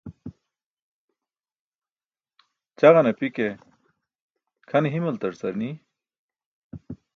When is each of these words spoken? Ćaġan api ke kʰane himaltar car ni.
Ćaġan 2.79 3.09
api 3.11 3.27
ke 3.35 3.47
kʰane 4.69 4.89
himaltar 4.93 5.33
car 5.39 5.55
ni. 5.61 5.69